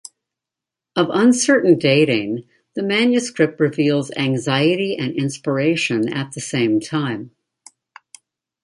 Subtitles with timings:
[0.95, 7.29] Of uncertain dating, the manuscript reveals anxiety and inspiration at the same time.